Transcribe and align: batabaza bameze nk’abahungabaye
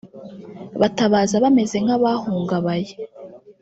batabaza 0.81 1.35
bameze 1.43 1.75
nk’abahungabaye 1.83 2.93